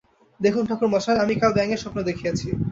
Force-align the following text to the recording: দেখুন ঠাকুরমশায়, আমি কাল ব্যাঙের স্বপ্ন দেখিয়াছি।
দেখুন 0.39 0.63
ঠাকুরমশায়, 0.69 1.21
আমি 1.23 1.33
কাল 1.35 1.51
ব্যাঙের 1.57 1.81
স্বপ্ন 1.83 1.99
দেখিয়াছি। 2.09 2.47